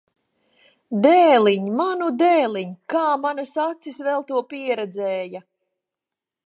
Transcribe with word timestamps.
Dēliņ! 1.03 1.67
Manu 1.81 2.07
dēliņ! 2.23 2.73
Kā 2.95 3.05
manas 3.27 3.53
acis 3.67 4.01
vēl 4.09 4.27
to 4.33 4.43
pieredzēja! 4.55 5.45